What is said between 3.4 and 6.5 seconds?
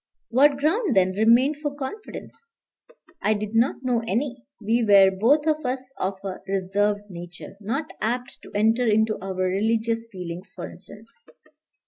not know any. We were both of us of a